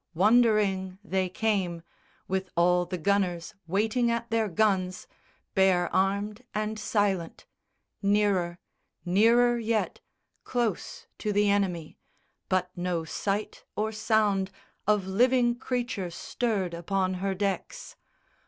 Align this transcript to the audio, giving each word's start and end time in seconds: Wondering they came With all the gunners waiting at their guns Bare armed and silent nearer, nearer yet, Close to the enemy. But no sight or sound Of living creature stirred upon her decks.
Wondering 0.15 0.97
they 1.03 1.29
came 1.29 1.83
With 2.27 2.49
all 2.57 2.85
the 2.87 2.97
gunners 2.97 3.53
waiting 3.67 4.09
at 4.09 4.31
their 4.31 4.49
guns 4.49 5.05
Bare 5.53 5.93
armed 5.93 6.43
and 6.55 6.79
silent 6.79 7.45
nearer, 8.01 8.57
nearer 9.05 9.59
yet, 9.59 10.01
Close 10.43 11.05
to 11.19 11.31
the 11.31 11.51
enemy. 11.51 11.99
But 12.49 12.71
no 12.75 13.03
sight 13.05 13.63
or 13.75 13.91
sound 13.91 14.49
Of 14.87 15.05
living 15.05 15.53
creature 15.53 16.09
stirred 16.09 16.73
upon 16.73 17.13
her 17.21 17.35
decks. 17.35 17.95